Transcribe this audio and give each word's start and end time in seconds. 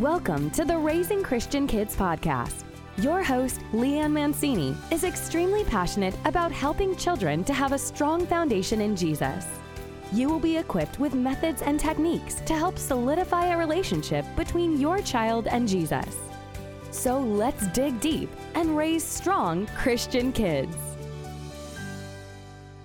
Welcome 0.00 0.50
to 0.50 0.66
the 0.66 0.76
Raising 0.76 1.22
Christian 1.22 1.66
Kids 1.66 1.96
podcast. 1.96 2.64
Your 2.98 3.22
host, 3.22 3.62
Leanne 3.72 4.12
Mancini, 4.12 4.76
is 4.90 5.04
extremely 5.04 5.64
passionate 5.64 6.14
about 6.26 6.52
helping 6.52 6.94
children 6.96 7.42
to 7.44 7.54
have 7.54 7.72
a 7.72 7.78
strong 7.78 8.26
foundation 8.26 8.82
in 8.82 8.94
Jesus. 8.94 9.46
You 10.12 10.28
will 10.28 10.38
be 10.38 10.58
equipped 10.58 11.00
with 11.00 11.14
methods 11.14 11.62
and 11.62 11.80
techniques 11.80 12.42
to 12.44 12.52
help 12.52 12.76
solidify 12.76 13.46
a 13.46 13.56
relationship 13.56 14.26
between 14.36 14.78
your 14.78 15.00
child 15.00 15.46
and 15.46 15.66
Jesus. 15.66 16.14
So 16.90 17.18
let's 17.18 17.66
dig 17.68 17.98
deep 17.98 18.28
and 18.54 18.76
raise 18.76 19.02
strong 19.02 19.66
Christian 19.68 20.30
kids. 20.30 20.76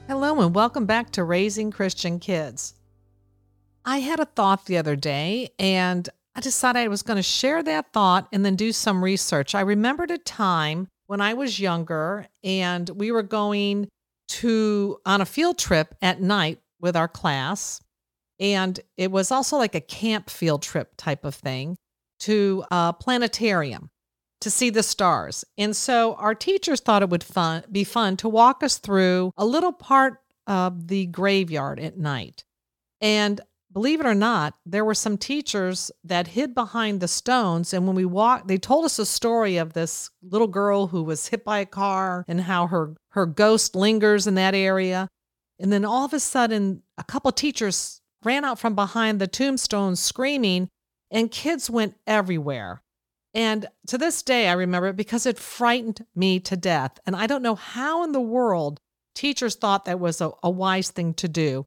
Hello, 0.07 0.39
and 0.39 0.55
welcome 0.55 0.85
back 0.85 1.11
to 1.11 1.25
Raising 1.25 1.71
Christian 1.71 2.19
Kids. 2.19 2.75
I 3.83 3.97
had 3.97 4.21
a 4.21 4.25
thought 4.25 4.65
the 4.65 4.77
other 4.77 4.95
day, 4.95 5.49
and 5.59 6.07
I 6.35 6.39
decided 6.39 6.79
I 6.79 6.87
was 6.87 7.01
going 7.01 7.17
to 7.17 7.23
share 7.23 7.61
that 7.63 7.91
thought 7.91 8.27
and 8.31 8.45
then 8.45 8.55
do 8.55 8.71
some 8.71 9.03
research. 9.03 9.53
I 9.53 9.61
remembered 9.61 10.11
a 10.11 10.17
time 10.17 10.87
when 11.07 11.19
I 11.19 11.33
was 11.33 11.59
younger 11.59 12.27
and 12.43 12.89
we 12.89 13.11
were 13.11 13.23
going 13.23 13.89
to 14.29 14.97
on 15.05 15.19
a 15.19 15.25
field 15.25 15.57
trip 15.57 15.93
at 16.01 16.21
night 16.21 16.59
with 16.79 16.95
our 16.95 17.09
class. 17.09 17.81
And 18.39 18.79
it 18.97 19.11
was 19.11 19.29
also 19.29 19.57
like 19.57 19.75
a 19.75 19.81
camp 19.81 20.29
field 20.29 20.61
trip 20.61 20.93
type 20.97 21.25
of 21.25 21.35
thing 21.35 21.75
to 22.21 22.63
a 22.71 22.93
planetarium 22.97 23.89
to 24.39 24.49
see 24.49 24.69
the 24.69 24.83
stars. 24.83 25.43
And 25.57 25.75
so 25.75 26.15
our 26.15 26.33
teachers 26.33 26.79
thought 26.79 27.03
it 27.03 27.09
would 27.09 27.23
fun, 27.23 27.63
be 27.71 27.83
fun 27.83 28.17
to 28.17 28.29
walk 28.29 28.63
us 28.63 28.77
through 28.77 29.31
a 29.37 29.45
little 29.45 29.73
part 29.73 30.21
of 30.47 30.87
the 30.87 31.07
graveyard 31.07 31.79
at 31.79 31.97
night. 31.97 32.43
And 33.01 33.41
believe 33.71 33.99
it 33.99 34.05
or 34.05 34.15
not, 34.15 34.55
there 34.65 34.85
were 34.85 34.93
some 34.93 35.17
teachers 35.17 35.91
that 36.03 36.27
hid 36.27 36.53
behind 36.53 36.99
the 36.99 37.07
stones. 37.07 37.73
And 37.73 37.87
when 37.87 37.95
we 37.95 38.05
walked, 38.05 38.47
they 38.47 38.57
told 38.57 38.85
us 38.85 38.99
a 38.99 39.05
story 39.05 39.57
of 39.57 39.73
this 39.73 40.09
little 40.21 40.47
girl 40.47 40.87
who 40.87 41.03
was 41.03 41.27
hit 41.27 41.43
by 41.43 41.59
a 41.59 41.65
car 41.65 42.25
and 42.27 42.41
how 42.41 42.67
her, 42.67 42.95
her 43.09 43.25
ghost 43.25 43.75
lingers 43.75 44.27
in 44.27 44.35
that 44.35 44.55
area. 44.55 45.07
And 45.59 45.71
then 45.71 45.85
all 45.85 46.05
of 46.05 46.13
a 46.13 46.19
sudden, 46.19 46.83
a 46.97 47.03
couple 47.03 47.31
teachers 47.31 48.01
ran 48.23 48.45
out 48.45 48.59
from 48.59 48.75
behind 48.75 49.19
the 49.19 49.27
tombstones 49.27 49.99
screaming, 49.99 50.69
and 51.09 51.31
kids 51.31 51.69
went 51.69 51.95
everywhere. 52.05 52.81
And 53.33 53.67
to 53.87 53.97
this 53.97 54.21
day, 54.23 54.47
I 54.47 54.53
remember 54.53 54.89
it 54.89 54.95
because 54.95 55.25
it 55.25 55.39
frightened 55.39 56.05
me 56.15 56.39
to 56.41 56.57
death. 56.57 56.99
And 57.05 57.15
I 57.15 57.27
don't 57.27 57.43
know 57.43 57.55
how 57.55 58.03
in 58.03 58.11
the 58.11 58.21
world 58.21 58.79
teachers 59.15 59.55
thought 59.55 59.85
that 59.85 59.99
was 59.99 60.19
a, 60.19 60.31
a 60.43 60.49
wise 60.49 60.91
thing 60.91 61.13
to 61.15 61.27
do 61.27 61.65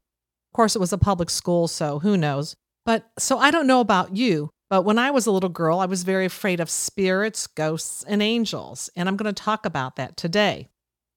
course, 0.55 0.75
it 0.75 0.79
was 0.79 0.93
a 0.93 0.97
public 0.97 1.29
school, 1.29 1.67
so 1.67 1.99
who 1.99 2.17
knows. 2.17 2.55
But 2.85 3.09
so 3.17 3.37
I 3.37 3.51
don't 3.51 3.67
know 3.67 3.81
about 3.81 4.15
you, 4.15 4.51
but 4.69 4.83
when 4.83 4.97
I 4.97 5.11
was 5.11 5.25
a 5.25 5.31
little 5.31 5.49
girl, 5.49 5.79
I 5.79 5.85
was 5.85 6.03
very 6.03 6.25
afraid 6.25 6.59
of 6.59 6.69
spirits, 6.69 7.47
ghosts, 7.47 8.03
and 8.07 8.21
angels. 8.21 8.89
And 8.95 9.07
I'm 9.07 9.17
going 9.17 9.33
to 9.33 9.43
talk 9.43 9.65
about 9.65 9.95
that 9.95 10.17
today. 10.17 10.69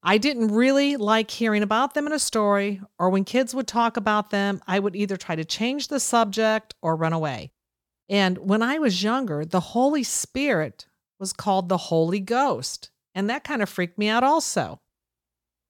I 0.03 0.19
didn't 0.19 0.49
really 0.49 0.97
like 0.97 1.31
hearing 1.31 1.63
about 1.63 1.95
them 1.95 2.07
in 2.07 2.13
a 2.13 2.19
story, 2.19 2.81
or 2.99 3.11
when 3.11 3.25
kids 3.25 3.55
would 3.55 3.67
talk 3.67 3.97
about 3.97 4.31
them, 4.31 4.61
I 4.67 4.79
would 4.79 4.95
either 4.97 5.17
try 5.17 5.37
to 5.37 5.45
change 5.45 5.89
the 5.89 6.01
subject 6.01 6.75
or 6.83 6.97
run 6.97 7.13
away. 7.13 7.51
And 8.09 8.39
when 8.39 8.63
I 8.63 8.79
was 8.79 9.03
younger, 9.03 9.45
the 9.45 9.61
Holy 9.61 10.03
Spirit 10.03 10.87
was 11.19 11.33
called 11.33 11.69
the 11.69 11.77
Holy 11.77 12.21
Ghost. 12.21 12.91
And 13.15 13.29
that 13.29 13.45
kind 13.45 13.63
of 13.63 13.69
freaked 13.69 13.99
me 13.99 14.09
out 14.09 14.25
also. 14.25 14.81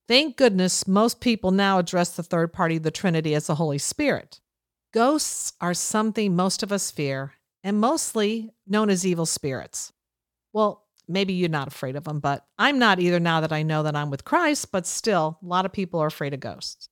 Thank 0.09 0.39
goodness 0.39 0.89
most 0.89 1.21
people 1.21 1.51
now 1.51 1.79
address 1.79 2.17
the 2.17 2.23
third 2.23 2.51
party 2.51 2.79
of 2.79 2.83
the 2.83 2.91
Trinity 2.91 3.35
as 3.35 3.47
the 3.47 3.57
Holy 3.57 3.77
Spirit. 3.77 4.41
Ghosts 4.95 5.53
are 5.61 5.75
something 5.75 6.35
most 6.35 6.63
of 6.63 6.73
us 6.73 6.91
fear, 6.91 7.35
and 7.63 7.79
mostly 7.79 8.51
known 8.67 8.89
as 8.89 9.07
evil 9.07 9.27
spirits. 9.27 9.93
Well, 10.55 10.87
maybe 11.07 11.35
you're 11.35 11.51
not 11.51 11.69
afraid 11.69 11.95
of 11.95 12.05
them, 12.05 12.21
but 12.21 12.47
I'm 12.59 12.79
not 12.79 13.01
either 13.01 13.21
now 13.21 13.43
that 13.43 13.53
I 13.53 13.63
know 13.63 13.83
that 13.83 13.95
I'm 13.95 14.09
with 14.09 14.25
Christ, 14.25 14.73
but 14.73 14.87
still, 14.87 15.39
a 15.43 15.47
lot 15.47 15.67
of 15.67 15.75
people 15.75 16.01
are 16.01 16.07
afraid 16.07 16.33
of 16.33 16.41
ghosts. 16.41 16.89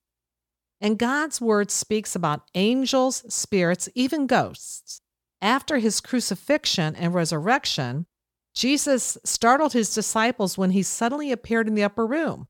And 0.79 0.99
God's 0.99 1.41
word 1.41 1.71
speaks 1.71 2.15
about 2.15 2.43
angels, 2.55 3.25
spirits, 3.35 3.89
even 3.95 4.27
ghosts. 4.27 5.01
After 5.41 5.79
his 5.79 6.03
crucifixion 6.03 6.95
and 6.95 7.15
resurrection, 7.15 8.05
Jesus 8.55 9.17
startled 9.25 9.73
his 9.73 9.95
disciples 9.95 10.59
when 10.59 10.73
he 10.73 10.83
suddenly 10.83 11.33
appeared 11.33 11.67
in 11.67 11.75
the 11.75 11.85
upper 11.85 12.07
room. 12.07 12.49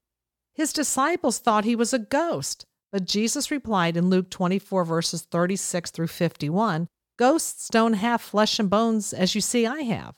His 0.56 0.72
disciples 0.72 1.38
thought 1.38 1.66
he 1.66 1.76
was 1.76 1.92
a 1.92 1.98
ghost, 1.98 2.64
but 2.90 3.04
Jesus 3.04 3.50
replied 3.50 3.94
in 3.94 4.08
Luke 4.08 4.30
24, 4.30 4.86
verses 4.86 5.22
36 5.22 5.90
through 5.90 6.06
51 6.06 6.88
Ghosts 7.18 7.68
don't 7.68 7.94
have 7.94 8.20
flesh 8.20 8.58
and 8.58 8.68
bones 8.68 9.12
as 9.12 9.34
you 9.34 9.40
see 9.40 9.66
I 9.66 9.82
have. 9.82 10.14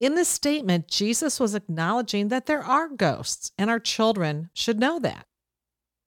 In 0.00 0.14
this 0.14 0.28
statement, 0.28 0.88
Jesus 0.88 1.40
was 1.40 1.54
acknowledging 1.54 2.28
that 2.28 2.46
there 2.46 2.62
are 2.62 2.88
ghosts, 2.88 3.50
and 3.58 3.68
our 3.68 3.80
children 3.80 4.50
should 4.52 4.78
know 4.78 4.98
that. 5.00 5.26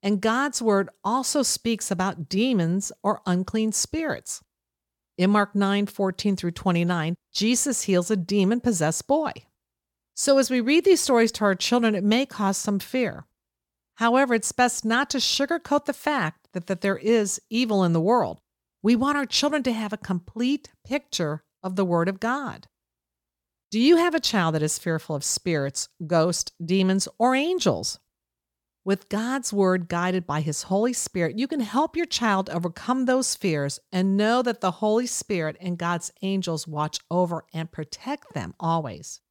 And 0.02 0.22
God's 0.22 0.62
word 0.62 0.90
also 1.04 1.44
speaks 1.44 1.92
about 1.92 2.30
demons 2.30 2.92
or 3.04 3.22
unclean 3.26 3.74
spirits. 3.74 4.42
In 5.18 5.32
Mark 5.32 5.56
9 5.56 5.88
14 5.88 6.36
through 6.36 6.52
29, 6.52 7.16
Jesus 7.34 7.84
heals 7.84 8.12
a 8.12 8.16
demon 8.16 8.62
possessed 8.62 9.08
boy. 9.08 9.32
So, 10.16 10.38
as 10.38 10.50
we 10.50 10.62
read 10.62 10.86
these 10.86 11.02
stories 11.02 11.32
to 11.34 11.46
our 11.46 11.56
children, 11.56 11.96
it 11.96 12.04
may 12.04 12.26
cause 12.26 12.58
some 12.58 12.80
fear. 12.80 13.26
However, 13.98 14.36
it's 14.36 14.52
best 14.52 14.86
not 14.86 15.10
to 15.10 15.18
sugarcoat 15.18 15.86
the 15.86 15.94
fact 15.94 16.50
that, 16.54 16.68
that 16.68 16.82
there 16.82 16.98
is 16.98 17.42
evil 17.50 17.84
in 17.84 17.94
the 17.94 18.02
world. 18.02 18.40
We 18.84 18.96
want 18.96 19.18
our 19.18 19.26
children 19.26 19.64
to 19.64 19.74
have 19.74 19.92
a 19.92 19.98
complete 19.98 20.70
picture 20.86 21.44
of 21.64 21.76
the 21.76 21.86
Word 21.86 22.08
of 22.08 22.20
God. 22.20 22.68
Do 23.72 23.80
you 23.80 23.98
have 23.98 24.14
a 24.14 24.20
child 24.20 24.54
that 24.54 24.62
is 24.62 24.78
fearful 24.78 25.16
of 25.16 25.24
spirits, 25.24 25.90
ghosts, 26.06 26.52
demons, 26.64 27.08
or 27.18 27.36
angels? 27.36 28.00
With 28.86 29.10
God's 29.10 29.52
Word 29.52 29.90
guided 29.90 30.28
by 30.28 30.42
His 30.42 30.64
Holy 30.64 30.94
Spirit, 30.94 31.38
you 31.38 31.48
can 31.48 31.60
help 31.60 31.98
your 31.98 32.06
child 32.06 32.52
overcome 32.52 33.06
those 33.06 33.34
fears 33.34 33.80
and 33.92 34.16
know 34.16 34.44
that 34.44 34.62
the 34.62 34.72
Holy 34.72 35.08
Spirit 35.08 35.58
and 35.60 35.78
God's 35.78 36.12
angels 36.22 36.68
watch 36.68 37.00
over 37.10 37.46
and 37.52 37.72
protect 37.72 38.34
them 38.34 38.54
always. 38.60 39.22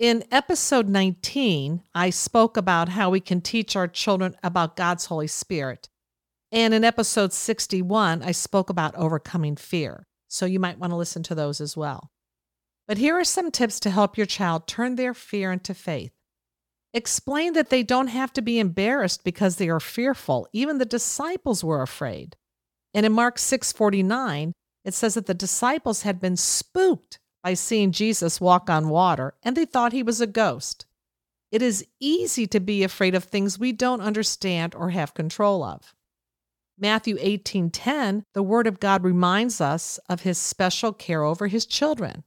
In 0.00 0.24
episode 0.32 0.88
19, 0.88 1.84
I 1.94 2.10
spoke 2.10 2.56
about 2.56 2.88
how 2.88 3.10
we 3.10 3.20
can 3.20 3.40
teach 3.40 3.76
our 3.76 3.86
children 3.86 4.34
about 4.42 4.74
God's 4.74 5.06
Holy 5.06 5.28
Spirit. 5.28 5.88
And 6.50 6.74
in 6.74 6.82
episode 6.82 7.32
61, 7.32 8.20
I 8.20 8.32
spoke 8.32 8.70
about 8.70 8.96
overcoming 8.96 9.54
fear. 9.54 10.08
So 10.26 10.46
you 10.46 10.58
might 10.58 10.80
want 10.80 10.90
to 10.90 10.96
listen 10.96 11.22
to 11.24 11.36
those 11.36 11.60
as 11.60 11.76
well. 11.76 12.10
But 12.88 12.98
here 12.98 13.16
are 13.16 13.24
some 13.24 13.52
tips 13.52 13.78
to 13.80 13.90
help 13.90 14.16
your 14.16 14.26
child 14.26 14.66
turn 14.66 14.96
their 14.96 15.14
fear 15.14 15.52
into 15.52 15.74
faith. 15.74 16.12
Explain 16.92 17.52
that 17.52 17.70
they 17.70 17.84
don't 17.84 18.08
have 18.08 18.32
to 18.32 18.42
be 18.42 18.58
embarrassed 18.58 19.22
because 19.22 19.56
they 19.56 19.68
are 19.68 19.78
fearful. 19.78 20.48
Even 20.52 20.78
the 20.78 20.84
disciples 20.84 21.62
were 21.62 21.82
afraid. 21.82 22.34
And 22.94 23.06
in 23.06 23.12
Mark 23.12 23.38
6:49, 23.38 24.54
it 24.84 24.92
says 24.92 25.14
that 25.14 25.26
the 25.26 25.34
disciples 25.34 26.02
had 26.02 26.20
been 26.20 26.36
spooked 26.36 27.20
by 27.44 27.52
seeing 27.52 27.92
Jesus 27.92 28.40
walk 28.40 28.70
on 28.70 28.88
water, 28.88 29.34
and 29.42 29.54
they 29.54 29.66
thought 29.66 29.92
he 29.92 30.02
was 30.02 30.20
a 30.22 30.26
ghost. 30.26 30.86
It 31.52 31.60
is 31.60 31.86
easy 32.00 32.46
to 32.48 32.58
be 32.58 32.82
afraid 32.82 33.14
of 33.14 33.24
things 33.24 33.58
we 33.58 33.70
don't 33.70 34.00
understand 34.00 34.74
or 34.74 34.90
have 34.90 35.12
control 35.12 35.62
of. 35.62 35.94
Matthew 36.78 37.16
18:10, 37.20 38.24
the 38.32 38.42
word 38.42 38.66
of 38.66 38.80
God 38.80 39.04
reminds 39.04 39.60
us 39.60 40.00
of 40.08 40.22
his 40.22 40.38
special 40.38 40.92
care 40.92 41.22
over 41.22 41.46
his 41.46 41.66
children. 41.66 42.24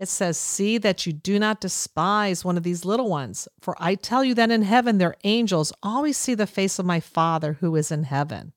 It 0.00 0.08
says, 0.08 0.36
"See 0.36 0.76
that 0.78 1.06
you 1.06 1.12
do 1.14 1.38
not 1.38 1.60
despise 1.60 2.44
one 2.44 2.58
of 2.58 2.64
these 2.64 2.84
little 2.84 3.08
ones, 3.08 3.48
for 3.60 3.76
I 3.78 3.94
tell 3.94 4.24
you 4.24 4.34
that 4.34 4.50
in 4.50 4.62
heaven 4.62 4.98
their 4.98 5.16
angels 5.24 5.72
always 5.82 6.18
see 6.18 6.34
the 6.34 6.46
face 6.46 6.78
of 6.78 6.84
my 6.84 7.00
Father 7.00 7.54
who 7.60 7.76
is 7.76 7.90
in 7.92 8.02
heaven." 8.02 8.52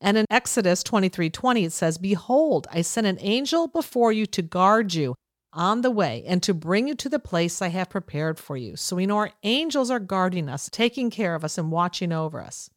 And 0.00 0.16
in 0.16 0.26
Exodus 0.30 0.82
23:20 0.82 1.30
20, 1.30 1.64
it 1.64 1.72
says, 1.72 1.98
Behold, 1.98 2.66
I 2.70 2.82
send 2.82 3.06
an 3.06 3.18
angel 3.20 3.66
before 3.66 4.12
you 4.12 4.26
to 4.26 4.42
guard 4.42 4.94
you 4.94 5.14
on 5.56 5.80
the 5.80 5.90
way 5.90 6.22
and 6.26 6.42
to 6.44 6.54
bring 6.54 6.86
you 6.86 6.94
to 6.94 7.08
the 7.08 7.18
place 7.18 7.60
I 7.60 7.68
have 7.68 7.90
prepared 7.90 8.38
for 8.38 8.56
you. 8.56 8.76
So 8.76 8.94
we 8.94 9.06
know 9.06 9.16
our 9.16 9.32
angels 9.42 9.90
are 9.90 9.98
guarding 9.98 10.48
us, 10.48 10.68
taking 10.70 11.10
care 11.10 11.34
of 11.34 11.42
us, 11.42 11.58
and 11.58 11.72
watching 11.72 12.12
over 12.12 12.40
us. 12.40 12.70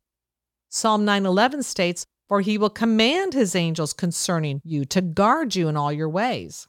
Psalm 0.69 1.05
9:11 1.05 1.61
states, 1.61 2.05
"For 2.27 2.41
he 2.41 2.57
will 2.57 2.69
command 2.69 3.33
his 3.33 3.55
angels 3.55 3.93
concerning 3.93 4.61
you 4.63 4.85
to 4.85 5.01
guard 5.01 5.55
you 5.55 5.67
in 5.67 5.77
all 5.77 5.91
your 5.91 6.09
ways." 6.09 6.67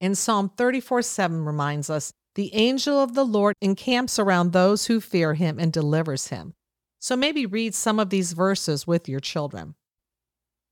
And 0.00 0.18
Psalm 0.18 0.50
34:7 0.56 1.44
reminds 1.44 1.88
us, 1.88 2.12
"The 2.34 2.52
angel 2.54 2.98
of 2.98 3.14
the 3.14 3.24
Lord 3.24 3.54
encamps 3.60 4.18
around 4.18 4.52
those 4.52 4.86
who 4.86 5.00
fear 5.00 5.34
him 5.34 5.58
and 5.58 5.72
delivers 5.72 6.28
him." 6.28 6.54
So 6.98 7.16
maybe 7.16 7.46
read 7.46 7.74
some 7.74 8.00
of 8.00 8.10
these 8.10 8.32
verses 8.32 8.86
with 8.86 9.08
your 9.08 9.20
children. 9.20 9.74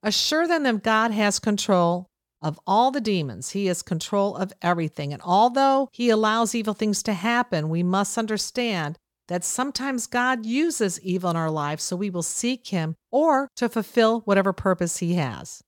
Assure 0.02 0.48
them 0.48 0.62
that 0.62 0.82
God 0.82 1.10
has 1.10 1.38
control 1.38 2.09
of 2.42 2.58
all 2.66 2.90
the 2.90 3.00
demons. 3.00 3.50
He 3.50 3.66
has 3.66 3.82
control 3.82 4.36
of 4.36 4.52
everything. 4.62 5.12
And 5.12 5.22
although 5.22 5.88
He 5.92 6.10
allows 6.10 6.54
evil 6.54 6.74
things 6.74 7.02
to 7.04 7.12
happen, 7.12 7.68
we 7.68 7.82
must 7.82 8.18
understand 8.18 8.98
that 9.28 9.44
sometimes 9.44 10.06
God 10.06 10.44
uses 10.44 11.00
evil 11.00 11.30
in 11.30 11.36
our 11.36 11.50
lives 11.50 11.84
so 11.84 11.96
we 11.96 12.10
will 12.10 12.22
seek 12.22 12.68
Him 12.68 12.96
or 13.10 13.48
to 13.56 13.68
fulfill 13.68 14.20
whatever 14.20 14.52
purpose 14.52 14.98
He 14.98 15.14
has. 15.14 15.62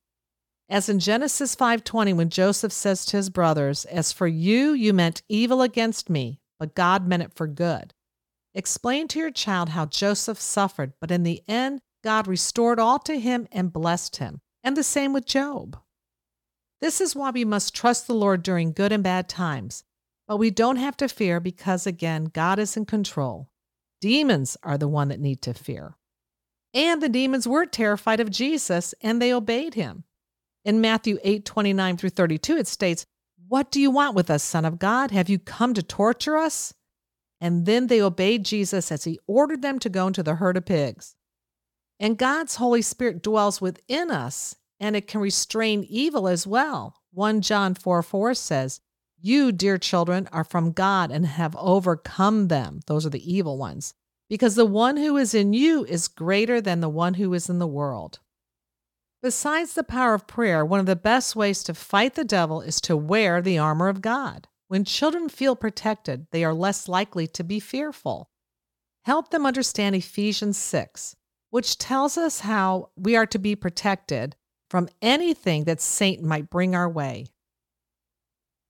As 0.68 0.88
in 0.88 1.00
Genesis 1.00 1.54
5:20 1.54 2.14
when 2.14 2.30
Joseph 2.30 2.72
says 2.72 3.04
to 3.06 3.18
his 3.18 3.28
brothers, 3.28 3.84
"As 3.84 4.10
for 4.10 4.26
you, 4.26 4.72
you 4.72 4.94
meant 4.94 5.22
evil 5.28 5.60
against 5.60 6.08
me, 6.08 6.40
but 6.58 6.74
God 6.74 7.06
meant 7.06 7.22
it 7.22 7.34
for 7.34 7.46
good." 7.46 7.92
Explain 8.54 9.06
to 9.08 9.18
your 9.18 9.30
child 9.30 9.70
how 9.70 9.84
Joseph 9.84 10.40
suffered, 10.40 10.94
but 10.98 11.10
in 11.10 11.24
the 11.24 11.42
end, 11.46 11.82
God 12.02 12.26
restored 12.26 12.80
all 12.80 12.98
to 13.00 13.20
him 13.20 13.46
and 13.52 13.72
blessed 13.72 14.16
him. 14.16 14.40
And 14.64 14.76
the 14.76 14.82
same 14.82 15.12
with 15.12 15.26
Job. 15.26 15.78
This 16.82 17.00
is 17.00 17.14
why 17.14 17.30
we 17.30 17.44
must 17.44 17.76
trust 17.76 18.08
the 18.08 18.14
Lord 18.14 18.42
during 18.42 18.72
good 18.72 18.90
and 18.90 19.04
bad 19.04 19.28
times. 19.28 19.84
But 20.26 20.38
we 20.38 20.50
don't 20.50 20.76
have 20.76 20.96
to 20.96 21.08
fear 21.08 21.38
because, 21.38 21.86
again, 21.86 22.24
God 22.24 22.58
is 22.58 22.76
in 22.76 22.86
control. 22.86 23.48
Demons 24.00 24.56
are 24.64 24.76
the 24.76 24.88
one 24.88 25.06
that 25.08 25.20
need 25.20 25.42
to 25.42 25.54
fear. 25.54 25.96
And 26.74 27.00
the 27.00 27.08
demons 27.08 27.46
were 27.46 27.66
terrified 27.66 28.18
of 28.18 28.30
Jesus 28.30 28.96
and 29.00 29.22
they 29.22 29.32
obeyed 29.32 29.74
him. 29.74 30.02
In 30.64 30.80
Matthew 30.80 31.18
8 31.22 31.44
29 31.44 31.96
through 31.96 32.10
32, 32.10 32.56
it 32.56 32.66
states, 32.66 33.06
What 33.46 33.70
do 33.70 33.80
you 33.80 33.92
want 33.92 34.16
with 34.16 34.28
us, 34.28 34.42
Son 34.42 34.64
of 34.64 34.80
God? 34.80 35.12
Have 35.12 35.28
you 35.28 35.38
come 35.38 35.74
to 35.74 35.84
torture 35.84 36.36
us? 36.36 36.74
And 37.40 37.64
then 37.64 37.86
they 37.86 38.02
obeyed 38.02 38.44
Jesus 38.44 38.90
as 38.90 39.04
he 39.04 39.20
ordered 39.28 39.62
them 39.62 39.78
to 39.78 39.88
go 39.88 40.08
into 40.08 40.24
the 40.24 40.36
herd 40.36 40.56
of 40.56 40.64
pigs. 40.64 41.14
And 42.00 42.18
God's 42.18 42.56
Holy 42.56 42.82
Spirit 42.82 43.22
dwells 43.22 43.60
within 43.60 44.10
us 44.10 44.56
and 44.82 44.96
it 44.96 45.06
can 45.06 45.20
restrain 45.20 45.86
evil 45.88 46.26
as 46.26 46.44
well. 46.44 46.96
1 47.12 47.40
John 47.40 47.74
4 47.74 48.02
4 48.02 48.34
says, 48.34 48.80
You, 49.20 49.52
dear 49.52 49.78
children, 49.78 50.28
are 50.32 50.44
from 50.44 50.72
God 50.72 51.12
and 51.12 51.24
have 51.24 51.54
overcome 51.56 52.48
them. 52.48 52.80
Those 52.86 53.06
are 53.06 53.10
the 53.10 53.32
evil 53.32 53.56
ones. 53.56 53.94
Because 54.28 54.56
the 54.56 54.66
one 54.66 54.96
who 54.96 55.16
is 55.16 55.34
in 55.34 55.52
you 55.52 55.84
is 55.84 56.08
greater 56.08 56.60
than 56.60 56.80
the 56.80 56.88
one 56.88 57.14
who 57.14 57.32
is 57.32 57.48
in 57.48 57.60
the 57.60 57.66
world. 57.66 58.18
Besides 59.22 59.74
the 59.74 59.84
power 59.84 60.14
of 60.14 60.26
prayer, 60.26 60.64
one 60.64 60.80
of 60.80 60.86
the 60.86 60.96
best 60.96 61.36
ways 61.36 61.62
to 61.62 61.74
fight 61.74 62.14
the 62.14 62.24
devil 62.24 62.60
is 62.60 62.80
to 62.80 62.96
wear 62.96 63.40
the 63.40 63.58
armor 63.58 63.88
of 63.88 64.02
God. 64.02 64.48
When 64.66 64.84
children 64.84 65.28
feel 65.28 65.54
protected, 65.54 66.26
they 66.32 66.42
are 66.42 66.54
less 66.54 66.88
likely 66.88 67.28
to 67.28 67.44
be 67.44 67.60
fearful. 67.60 68.30
Help 69.04 69.30
them 69.30 69.46
understand 69.46 69.94
Ephesians 69.94 70.56
6, 70.58 71.14
which 71.50 71.78
tells 71.78 72.18
us 72.18 72.40
how 72.40 72.90
we 72.96 73.14
are 73.14 73.26
to 73.26 73.38
be 73.38 73.54
protected 73.54 74.34
from 74.72 74.88
anything 75.02 75.64
that 75.64 75.82
Satan 75.82 76.26
might 76.26 76.48
bring 76.48 76.74
our 76.74 76.88
way. 76.88 77.26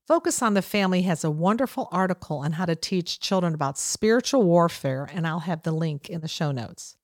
Focus 0.08 0.43
on 0.43 0.54
the 0.54 0.60
Family 0.60 1.02
has 1.02 1.22
a 1.22 1.31
wonderful 1.31 1.88
article 1.93 2.38
on 2.38 2.54
how 2.54 2.64
to 2.64 2.75
teach 2.75 3.20
children 3.20 3.54
about 3.54 3.78
spiritual 3.78 4.43
warfare, 4.43 5.08
and 5.14 5.28
I'll 5.28 5.38
have 5.38 5.62
the 5.62 5.70
link 5.70 6.10
in 6.10 6.20
the 6.20 6.26
show 6.26 6.50
notes. 6.50 6.96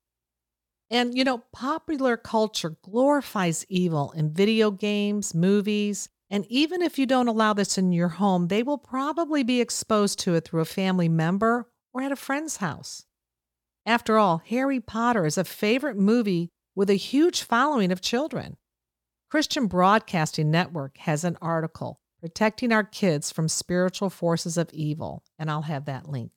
And 0.90 1.16
you 1.16 1.22
know, 1.22 1.44
popular 1.52 2.16
culture 2.16 2.76
glorifies 2.82 3.64
evil 3.68 4.10
in 4.16 4.32
video 4.32 4.72
games, 4.72 5.32
movies, 5.32 6.08
and 6.28 6.44
even 6.48 6.82
if 6.82 6.98
you 6.98 7.06
don't 7.06 7.28
allow 7.28 7.52
this 7.52 7.78
in 7.78 7.92
your 7.92 8.08
home, 8.08 8.48
they 8.48 8.64
will 8.64 8.78
probably 8.78 9.44
be 9.44 9.60
exposed 9.60 10.18
to 10.18 10.34
it 10.34 10.44
through 10.44 10.62
a 10.62 10.64
family 10.64 11.08
member 11.08 11.70
or 11.94 12.02
at 12.02 12.10
a 12.10 12.16
friend's 12.16 12.56
house. 12.56 13.06
After 13.86 14.18
all, 14.18 14.42
Harry 14.48 14.80
Potter 14.80 15.24
is 15.24 15.38
a 15.38 15.44
favorite 15.44 15.96
movie 15.96 16.50
with 16.74 16.90
a 16.90 16.94
huge 16.94 17.44
following 17.44 17.92
of 17.92 18.00
children. 18.00 18.56
Christian 19.30 19.66
Broadcasting 19.66 20.50
Network 20.50 20.96
has 20.98 21.22
an 21.22 21.36
article, 21.42 22.00
Protecting 22.18 22.72
Our 22.72 22.82
Kids 22.82 23.30
from 23.30 23.46
Spiritual 23.46 24.08
Forces 24.08 24.56
of 24.56 24.70
Evil, 24.72 25.22
and 25.38 25.50
I'll 25.50 25.62
have 25.62 25.84
that 25.84 26.08
link. 26.08 26.32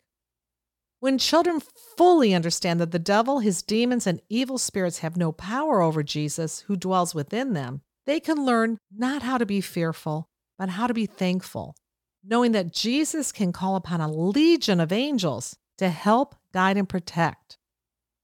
When 0.99 1.17
children 1.17 1.61
fully 1.97 2.33
understand 2.33 2.81
that 2.81 2.91
the 2.91 2.99
devil, 2.99 3.39
his 3.39 3.63
demons, 3.63 4.05
and 4.05 4.21
evil 4.27 4.57
spirits 4.57 4.99
have 4.99 5.15
no 5.15 5.31
power 5.31 5.81
over 5.81 6.03
Jesus 6.03 6.65
who 6.67 6.75
dwells 6.75 7.15
within 7.15 7.53
them, 7.53 7.79
they 8.05 8.19
can 8.19 8.45
learn 8.45 8.77
not 8.93 9.21
how 9.21 9.38
to 9.38 9.45
be 9.45 9.61
fearful, 9.61 10.27
but 10.59 10.67
how 10.67 10.85
to 10.85 10.93
be 10.93 11.05
thankful, 11.05 11.75
knowing 12.21 12.51
that 12.51 12.73
Jesus 12.73 13.31
can 13.31 13.53
call 13.53 13.77
upon 13.77 14.01
a 14.01 14.11
legion 14.11 14.81
of 14.81 14.91
angels 14.91 15.55
to 15.77 15.88
help, 15.88 16.35
guide, 16.51 16.75
and 16.75 16.89
protect. 16.89 17.57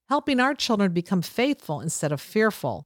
Helping 0.09 0.41
our 0.41 0.53
children 0.53 0.91
become 0.91 1.21
faithful 1.21 1.79
instead 1.79 2.11
of 2.11 2.19
fearful 2.19 2.85